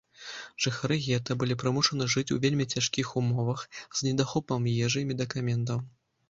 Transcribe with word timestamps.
Жыхары 0.63 0.95
гета 1.07 1.35
былі 1.43 1.57
прымушаны 1.63 2.07
жыць 2.13 2.31
у 2.35 2.37
вельмі 2.45 2.65
цяжкіх 2.77 3.11
умовах, 3.21 3.61
з 4.01 4.09
недахопам 4.09 4.67
ежы 4.87 4.99
і 5.07 5.13
медыкаментаў. 5.13 5.87